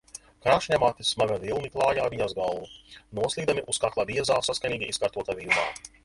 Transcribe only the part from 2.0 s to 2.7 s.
viņas galvu,